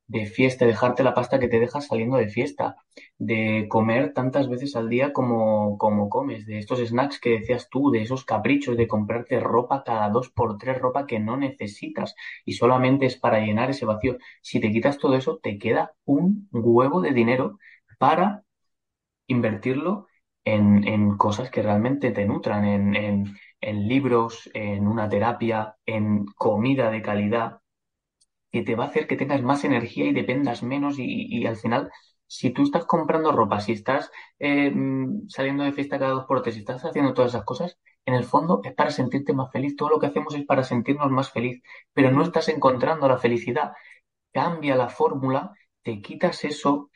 de 0.08 0.26
fiesta, 0.26 0.66
dejarte 0.66 1.04
la 1.04 1.14
pasta 1.14 1.40
que 1.40 1.48
te 1.48 1.60
dejas 1.60 1.88
saliendo 1.88 2.18
de 2.18 2.28
fiesta, 2.30 2.76
de 3.18 3.68
comer 3.70 4.14
tantas 4.14 4.50
veces 4.50 4.76
al 4.76 4.90
día 4.90 5.14
como, 5.14 5.78
como 5.78 6.10
comes, 6.10 6.46
de 6.46 6.60
estos 6.60 6.80
snacks 6.80 7.20
que 7.20 7.32
decías 7.40 7.70
tú, 7.70 7.92
de 7.92 8.02
esos 8.02 8.26
caprichos, 8.26 8.78
de 8.78 8.88
comprarte 8.88 9.40
ropa 9.40 9.84
cada 9.84 10.10
dos 10.10 10.30
por 10.30 10.58
tres, 10.58 10.80
ropa 10.80 11.06
que 11.08 11.20
no 11.20 11.38
necesitas 11.38 12.16
y 12.46 12.54
solamente 12.54 13.06
es 13.06 13.18
para 13.18 13.40
llenar 13.40 13.70
ese 13.72 13.86
vacío. 13.86 14.18
Si 14.42 14.60
te 14.60 14.72
quitas 14.72 14.98
todo 14.98 15.16
eso, 15.16 15.40
te 15.42 15.58
queda 15.58 15.94
un 16.06 16.50
huevo 16.52 17.02
de 17.02 17.12
dinero 17.14 17.58
para 17.98 18.44
invertirlo 19.28 20.08
en, 20.46 20.88
en 20.88 21.18
cosas 21.18 21.50
que 21.50 21.62
realmente 21.62 22.12
te 22.12 22.26
nutran, 22.26 22.66
en, 22.66 22.96
en, 22.96 23.38
en 23.64 23.88
libros, 23.88 24.50
en 24.54 24.88
una 24.88 25.10
terapia, 25.10 25.78
en 25.86 26.26
comida 26.26 26.90
de 26.92 27.02
calidad 27.02 27.60
que 28.52 28.64
te 28.64 28.76
va 28.76 28.86
a 28.86 28.88
hacer 28.88 29.08
que 29.08 29.16
tengas 29.18 29.42
más 29.42 29.64
energía 29.64 30.06
y 30.06 30.14
dependas 30.14 30.64
menos 30.64 30.96
y, 31.00 31.46
al 31.48 31.58
final, 31.58 31.92
si 32.28 32.52
tú 32.52 32.64
estás 32.64 32.86
comprando 32.86 33.32
ropa, 33.32 33.60
si 33.60 33.74
estás 33.74 34.12
eh, 34.40 34.72
saliendo 35.28 35.64
de 35.64 35.74
fiesta 35.74 36.00
cada 36.00 36.12
dos 36.14 36.26
por 36.26 36.42
tres, 36.42 36.56
si 36.56 36.62
estás 36.62 36.86
haciendo 36.86 37.14
todas 37.14 37.32
esas 37.32 37.46
cosas, 37.46 37.80
en 38.06 38.14
el 38.16 38.24
fondo 38.26 38.62
es 38.64 38.74
para 38.74 38.92
sentirte 38.92 39.34
más 39.34 39.52
feliz. 39.52 39.76
Todo 39.76 39.90
lo 39.90 40.00
que 40.00 40.08
hacemos 40.08 40.36
es 40.36 40.46
para 40.46 40.64
sentirnos 40.64 41.10
más 41.12 41.32
feliz, 41.32 41.62
pero 41.94 42.12
no 42.12 42.24
estás 42.24 42.50
encontrando 42.50 43.08
la 43.08 43.18
felicidad. 43.18 43.74
Cambia 44.32 44.76
la 44.76 44.90
fórmula, 44.90 45.54
te 45.84 46.02
quitas 46.02 46.44
eso, 46.44 46.92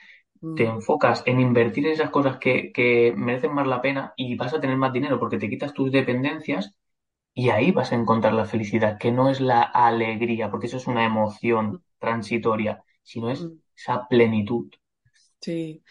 te 0.55 0.65
enfocas 0.65 1.23
en 1.25 1.39
invertir 1.39 1.85
en 1.87 1.93
esas 1.93 2.09
cosas 2.09 2.37
que, 2.39 2.71
que 2.73 3.13
merecen 3.15 3.53
más 3.53 3.67
la 3.67 3.81
pena 3.81 4.13
y 4.17 4.35
vas 4.35 4.53
a 4.53 4.59
tener 4.61 4.77
más 4.77 4.93
dinero 4.93 5.19
porque 5.19 5.37
te 5.37 5.49
quitas 5.49 5.73
tus 5.73 5.91
dependencias 5.91 6.75
y 7.33 7.49
ahí 7.49 7.71
vas 7.71 7.91
a 7.91 7.95
encontrar 7.95 8.33
la 8.33 8.45
felicidad, 8.45 8.97
que 8.97 9.11
no 9.11 9.29
es 9.29 9.41
la 9.41 9.61
alegría, 9.61 10.49
porque 10.49 10.67
eso 10.67 10.77
es 10.77 10.87
una 10.87 11.05
emoción 11.05 11.83
transitoria, 11.99 12.83
sino 13.03 13.29
es 13.29 13.47
esa 13.75 14.07
plenitud. 14.07 14.69
Sí, 15.41 15.83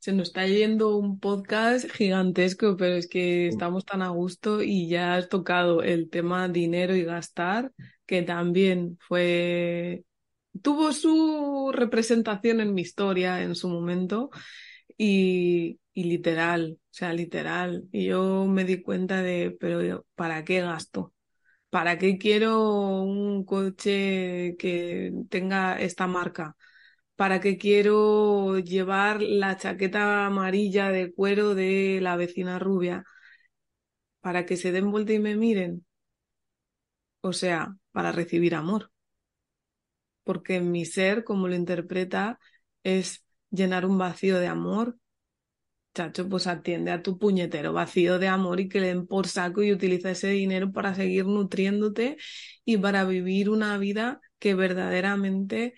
se 0.00 0.12
nos 0.12 0.28
está 0.28 0.46
yendo 0.46 0.96
un 0.96 1.20
podcast 1.20 1.90
gigantesco, 1.90 2.76
pero 2.76 2.96
es 2.96 3.08
que 3.08 3.48
estamos 3.48 3.84
tan 3.84 4.02
a 4.02 4.08
gusto 4.08 4.62
y 4.62 4.88
ya 4.88 5.14
has 5.14 5.28
tocado 5.28 5.82
el 5.82 6.10
tema 6.10 6.48
dinero 6.48 6.94
y 6.96 7.04
gastar, 7.04 7.72
que 8.06 8.22
también 8.22 8.98
fue, 9.00 10.04
tuvo 10.62 10.92
su 10.92 11.70
representación 11.72 12.60
en 12.60 12.74
mi 12.74 12.82
historia 12.82 13.42
en 13.42 13.54
su 13.54 13.68
momento 13.68 14.30
y, 14.96 15.80
y 15.94 16.04
literal, 16.04 16.78
o 16.80 16.86
sea, 16.90 17.12
literal. 17.12 17.84
Y 17.92 18.06
yo 18.06 18.46
me 18.46 18.64
di 18.64 18.82
cuenta 18.82 19.22
de, 19.22 19.56
pero 19.60 20.06
¿para 20.14 20.44
qué 20.44 20.60
gasto? 20.62 21.14
¿Para 21.70 21.98
qué 21.98 22.18
quiero 22.18 23.02
un 23.02 23.44
coche 23.44 24.56
que 24.58 25.12
tenga 25.30 25.80
esta 25.80 26.06
marca? 26.06 26.56
¿Para 27.16 27.40
qué 27.40 27.58
quiero 27.58 28.58
llevar 28.60 29.22
la 29.22 29.56
chaqueta 29.58 30.26
amarilla 30.26 30.90
de 30.90 31.12
cuero 31.12 31.54
de 31.54 32.00
la 32.02 32.16
vecina 32.16 32.58
rubia? 32.58 33.04
¿Para 34.24 34.46
que 34.46 34.56
se 34.56 34.70
den 34.72 34.90
vuelta 34.92 35.12
y 35.12 35.18
me 35.18 35.34
miren? 35.36 35.84
O 37.20 37.32
sea, 37.32 37.76
para 37.92 38.10
recibir 38.10 38.54
amor. 38.56 38.90
Porque 40.28 40.60
mi 40.60 40.84
ser, 40.84 41.24
como 41.24 41.48
lo 41.48 41.54
interpreta, 41.54 42.38
es 42.84 43.24
llenar 43.50 43.86
un 43.86 43.98
vacío 43.98 44.38
de 44.38 44.48
amor 44.48 44.96
chacho, 45.94 46.28
pues 46.28 46.46
atiende 46.46 46.90
a 46.92 47.02
tu 47.02 47.18
puñetero 47.18 47.72
vacío 47.72 48.18
de 48.18 48.28
amor 48.28 48.60
y 48.60 48.68
que 48.68 48.80
le 48.80 48.88
den 48.88 49.06
por 49.06 49.26
saco 49.26 49.62
y 49.62 49.72
utiliza 49.72 50.10
ese 50.10 50.28
dinero 50.28 50.72
para 50.72 50.94
seguir 50.94 51.26
nutriéndote 51.26 52.16
y 52.64 52.76
para 52.78 53.04
vivir 53.04 53.50
una 53.50 53.76
vida 53.78 54.20
que 54.38 54.54
verdaderamente 54.54 55.74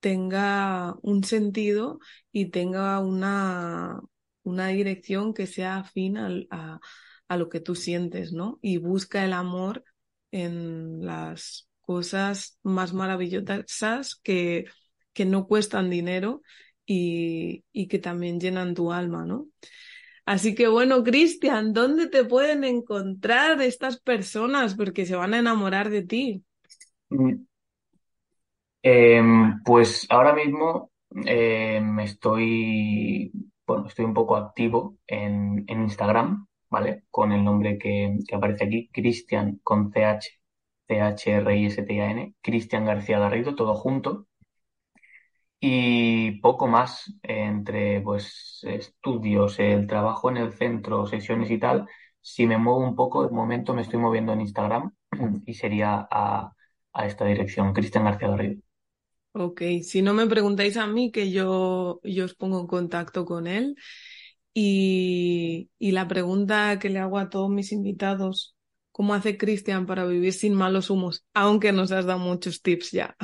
tenga 0.00 0.94
un 1.02 1.24
sentido 1.24 1.98
y 2.30 2.50
tenga 2.50 3.00
una, 3.00 4.00
una 4.42 4.68
dirección 4.68 5.34
que 5.34 5.46
sea 5.46 5.78
afín 5.78 6.18
a, 6.18 6.28
a, 6.50 6.80
a 7.28 7.36
lo 7.36 7.48
que 7.48 7.60
tú 7.60 7.74
sientes, 7.74 8.32
¿no? 8.32 8.58
Y 8.62 8.76
busca 8.78 9.24
el 9.24 9.32
amor 9.32 9.82
en 10.30 11.04
las 11.04 11.68
cosas 11.84 12.58
más 12.62 12.92
maravillosas 12.92 14.16
que, 14.22 14.66
que 15.12 15.24
no 15.24 15.46
cuestan 15.46 15.90
dinero 15.90 16.42
y, 16.86 17.64
y, 17.72 17.88
que 17.88 17.98
también 17.98 18.40
llenan 18.40 18.74
tu 18.74 18.92
alma, 18.92 19.24
¿no? 19.24 19.46
Así 20.26 20.54
que 20.54 20.68
bueno, 20.68 21.02
Cristian, 21.02 21.72
¿dónde 21.72 22.08
te 22.08 22.24
pueden 22.24 22.64
encontrar 22.64 23.60
estas 23.60 24.00
personas? 24.00 24.74
Porque 24.74 25.06
se 25.06 25.16
van 25.16 25.34
a 25.34 25.38
enamorar 25.38 25.90
de 25.90 26.02
ti. 26.02 26.44
Eh, 28.82 29.22
pues 29.64 30.06
ahora 30.10 30.34
mismo 30.34 30.90
eh, 31.26 31.82
estoy, 32.02 33.32
bueno, 33.66 33.86
estoy 33.86 34.04
un 34.04 34.14
poco 34.14 34.36
activo 34.36 34.96
en, 35.06 35.64
en 35.66 35.82
Instagram, 35.82 36.46
¿vale? 36.68 37.04
Con 37.10 37.32
el 37.32 37.44
nombre 37.44 37.78
que, 37.78 38.18
que 38.26 38.34
aparece 38.34 38.64
aquí, 38.64 38.88
Cristian 38.92 39.60
con 39.62 39.90
CH, 39.90 40.40
C-H-R-I-S-T-A-N, 40.88 42.34
Cristian 42.42 42.84
García 42.86 43.18
Garrido, 43.18 43.54
todo 43.54 43.74
junto 43.74 44.26
y 45.60 46.32
poco 46.40 46.66
más 46.66 47.12
entre 47.22 48.00
pues 48.02 48.60
estudios, 48.64 49.58
el 49.58 49.86
trabajo 49.86 50.30
en 50.30 50.36
el 50.38 50.52
centro, 50.52 51.06
sesiones 51.06 51.50
y 51.50 51.58
tal. 51.58 51.86
Si 52.20 52.46
me 52.46 52.58
muevo 52.58 52.80
un 52.80 52.96
poco, 52.96 53.24
de 53.26 53.30
momento 53.34 53.74
me 53.74 53.82
estoy 53.82 53.98
moviendo 54.00 54.32
en 54.32 54.42
Instagram 54.42 54.92
y 55.46 55.54
sería 55.54 56.06
a, 56.10 56.52
a 56.92 57.06
esta 57.06 57.24
dirección, 57.24 57.72
Cristian 57.72 58.04
García 58.04 58.28
Garrido. 58.28 58.60
Ok, 59.36 59.62
si 59.82 60.00
no 60.02 60.14
me 60.14 60.26
preguntáis 60.28 60.76
a 60.76 60.86
mí, 60.86 61.10
que 61.10 61.30
yo, 61.32 62.00
yo 62.04 62.24
os 62.24 62.34
pongo 62.34 62.60
en 62.60 62.66
contacto 62.68 63.24
con 63.24 63.46
él. 63.48 63.74
Y, 64.54 65.70
y 65.78 65.92
la 65.92 66.08
pregunta 66.08 66.78
que 66.78 66.90
le 66.90 67.00
hago 67.00 67.18
a 67.18 67.30
todos 67.30 67.50
mis 67.50 67.72
invitados, 67.72 68.53
¿cómo 68.94 69.12
hace 69.14 69.36
Cristian 69.36 69.86
para 69.86 70.06
vivir 70.06 70.32
sin 70.32 70.54
malos 70.54 70.88
humos? 70.88 71.26
Aunque 71.34 71.72
nos 71.72 71.90
has 71.90 72.06
dado 72.06 72.20
muchos 72.20 72.62
tips 72.62 72.92
ya. 72.92 73.16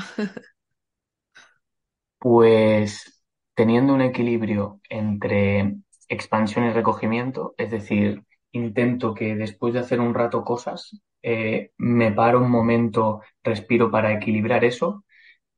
Pues 2.18 3.22
teniendo 3.54 3.94
un 3.94 4.02
equilibrio 4.02 4.80
entre 4.88 5.76
expansión 6.08 6.66
y 6.66 6.70
recogimiento, 6.70 7.54
es 7.56 7.70
decir, 7.70 8.24
intento 8.52 9.14
que 9.14 9.34
después 9.36 9.72
de 9.74 9.80
hacer 9.80 10.00
un 10.00 10.14
rato 10.14 10.44
cosas, 10.44 11.00
eh, 11.22 11.72
me 11.78 12.12
paro 12.12 12.40
un 12.40 12.50
momento, 12.50 13.22
respiro 13.42 13.90
para 13.90 14.12
equilibrar 14.12 14.64
eso. 14.64 15.04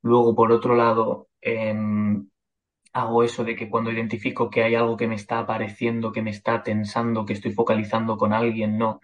Luego, 0.02 0.34
por 0.36 0.52
otro 0.52 0.76
lado, 0.76 1.28
em, 1.40 2.28
hago 2.92 3.22
eso 3.24 3.44
de 3.44 3.56
que 3.56 3.70
cuando 3.70 3.90
identifico 3.92 4.50
que 4.50 4.62
hay 4.64 4.74
algo 4.74 4.96
que 4.96 5.08
me 5.08 5.14
está 5.16 5.40
apareciendo, 5.40 6.12
que 6.12 6.22
me 6.22 6.30
está 6.30 6.62
tensando, 6.62 7.24
que 7.26 7.34
estoy 7.34 7.52
focalizando 7.52 8.16
con 8.18 8.32
alguien, 8.32 8.78
no, 8.78 9.00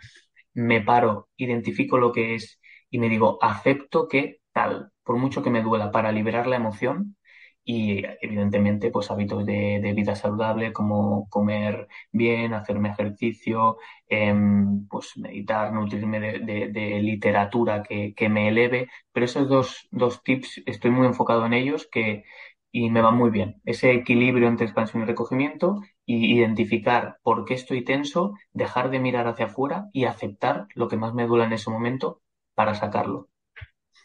me 0.54 0.80
paro, 0.80 1.28
identifico 1.36 1.98
lo 1.98 2.12
que 2.12 2.34
es 2.34 2.60
y 2.90 2.98
me 2.98 3.08
digo, 3.08 3.38
acepto 3.42 4.08
que 4.08 4.40
tal, 4.52 4.90
por 5.04 5.16
mucho 5.16 5.42
que 5.42 5.50
me 5.50 5.62
duela, 5.62 5.90
para 5.92 6.12
liberar 6.12 6.46
la 6.46 6.56
emoción 6.56 7.16
y 7.64 8.02
evidentemente 8.22 8.90
pues 8.90 9.10
hábitos 9.10 9.44
de, 9.44 9.92
vida 9.94 10.16
saludable 10.16 10.72
como 10.72 11.28
comer 11.28 11.86
bien, 12.10 12.54
hacerme 12.54 12.88
ejercicio, 12.90 13.76
em, 14.08 14.86
pues 14.88 15.16
meditar, 15.18 15.72
nutrirme 15.72 16.18
de 16.20 17.00
literatura 17.02 17.82
que, 17.82 18.14
que 18.14 18.28
me 18.30 18.48
eleve, 18.48 18.88
pero 19.12 19.26
esos 19.26 19.48
dos, 19.48 19.86
dos 19.90 20.22
tips 20.22 20.62
estoy 20.66 20.90
muy 20.90 21.06
enfocado 21.06 21.44
en 21.46 21.52
ellos 21.52 21.88
que, 21.92 22.24
y 22.70 22.90
me 22.90 23.00
van 23.00 23.16
muy 23.16 23.30
bien. 23.30 23.60
Ese 23.64 23.92
equilibrio 23.92 24.48
entre 24.48 24.66
expansión 24.66 25.02
y 25.02 25.06
recogimiento 25.06 25.82
y 26.04 26.34
identificar 26.36 27.18
por 27.22 27.44
qué 27.44 27.54
estoy 27.54 27.84
tenso, 27.84 28.34
dejar 28.52 28.90
de 28.90 29.00
mirar 29.00 29.26
hacia 29.26 29.46
afuera 29.46 29.88
y 29.92 30.04
aceptar 30.04 30.66
lo 30.74 30.88
que 30.88 30.96
más 30.96 31.14
me 31.14 31.26
duele 31.26 31.44
en 31.44 31.52
ese 31.52 31.70
momento 31.70 32.22
para 32.54 32.74
sacarlo. 32.74 33.28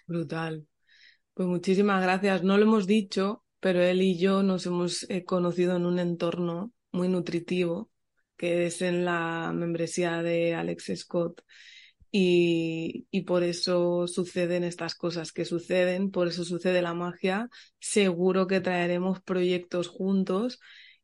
Brutal. 0.08 0.68
Pues 1.34 1.48
muchísimas 1.48 2.02
gracias. 2.02 2.44
No 2.44 2.58
lo 2.58 2.64
hemos 2.64 2.88
dicho, 2.88 3.44
pero 3.60 3.82
él 3.82 4.02
y 4.02 4.18
yo 4.18 4.44
nos 4.44 4.66
hemos 4.66 5.10
eh, 5.10 5.24
conocido 5.24 5.76
en 5.76 5.86
un 5.86 6.00
entorno 6.00 6.72
muy 6.92 7.08
nutritivo, 7.10 7.90
que 8.38 8.68
es 8.68 8.82
en 8.82 9.06
la 9.06 9.52
membresía 9.54 10.22
de 10.22 10.54
Alex 10.54 10.92
Scott. 10.96 11.42
Y, 12.16 13.22
por 13.26 13.42
eso 13.42 14.08
suceden 14.08 14.64
estas 14.64 14.94
cosas 14.94 15.32
que 15.32 15.46
suceden, 15.46 16.12
por 16.12 16.28
eso 16.28 16.46
sucede 16.46 16.84
la 16.84 16.94
magia. 16.94 17.50
Seguro 17.80 18.46
que 18.46 18.62
traeremos 18.62 19.20
proyectos 19.22 19.88
juntos 19.88 20.60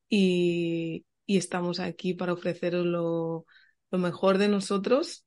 y, 0.07 1.05
y 1.25 1.37
estamos 1.37 1.79
aquí 1.79 2.13
para 2.13 2.33
ofreceros 2.33 2.85
lo, 2.85 3.47
lo 3.89 3.97
mejor 3.97 4.37
de 4.37 4.49
nosotros 4.49 5.25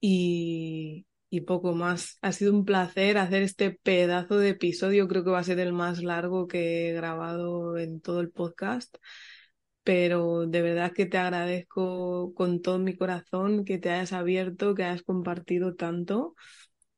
y, 0.00 1.06
y 1.28 1.40
poco 1.40 1.74
más. 1.74 2.18
Ha 2.22 2.30
sido 2.30 2.52
un 2.52 2.64
placer 2.64 3.18
hacer 3.18 3.42
este 3.42 3.72
pedazo 3.72 4.38
de 4.38 4.50
episodio. 4.50 5.08
Creo 5.08 5.24
que 5.24 5.30
va 5.30 5.40
a 5.40 5.44
ser 5.44 5.58
el 5.58 5.72
más 5.72 6.02
largo 6.04 6.46
que 6.46 6.90
he 6.90 6.92
grabado 6.92 7.78
en 7.78 8.00
todo 8.00 8.20
el 8.20 8.30
podcast. 8.30 8.96
Pero 9.84 10.46
de 10.46 10.62
verdad 10.62 10.92
que 10.92 11.06
te 11.06 11.18
agradezco 11.18 12.34
con 12.34 12.62
todo 12.62 12.78
mi 12.78 12.96
corazón 12.96 13.64
que 13.64 13.78
te 13.78 13.90
hayas 13.90 14.12
abierto, 14.12 14.74
que 14.74 14.84
hayas 14.84 15.02
compartido 15.02 15.74
tanto 15.74 16.34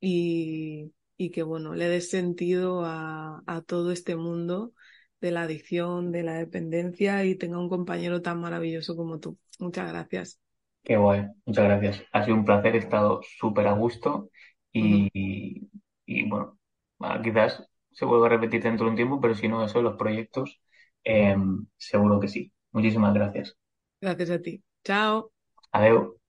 y, 0.00 0.92
y 1.16 1.30
que 1.30 1.42
bueno, 1.42 1.74
le 1.74 1.88
des 1.88 2.10
sentido 2.10 2.84
a, 2.84 3.42
a 3.46 3.62
todo 3.62 3.92
este 3.92 4.16
mundo 4.16 4.74
de 5.20 5.30
la 5.32 5.42
adicción, 5.42 6.12
de 6.12 6.22
la 6.24 6.34
dependencia 6.34 7.24
y 7.24 7.36
tenga 7.36 7.58
un 7.58 7.68
compañero 7.70 8.22
tan 8.22 8.40
maravilloso 8.40 8.96
como 8.96 9.20
tú. 9.20 9.38
Muchas 9.60 9.88
gracias. 9.90 10.40
Qué 10.84 10.96
guay, 10.96 11.26
muchas 11.46 11.64
gracias. 11.64 12.04
Ha 12.12 12.24
sido 12.24 12.36
un 12.36 12.44
placer, 12.44 12.74
he 12.74 12.78
estado 12.78 13.20
súper 13.38 13.68
a 13.68 13.72
gusto 13.72 14.30
y, 14.72 15.08
y, 15.14 15.70
y, 16.06 16.28
bueno, 16.28 16.58
ah, 17.00 17.20
quizás 17.22 17.64
se 17.92 18.04
vuelva 18.04 18.26
a 18.26 18.30
repetir 18.30 18.62
dentro 18.62 18.86
de 18.86 18.90
un 18.90 18.96
tiempo, 18.96 19.20
pero 19.20 19.34
si 19.34 19.46
no, 19.48 19.64
eso, 19.64 19.80
los 19.82 19.96
proyectos, 19.96 20.60
em, 21.04 21.66
seguro 21.76 22.18
que 22.20 22.28
sí. 22.28 22.52
Muchísimas 22.72 23.14
gracias. 23.14 23.56
Gracias 24.02 24.30
a 24.30 24.38
ti. 24.42 24.62
Chao. 24.84 25.32
Adiós. 25.72 26.21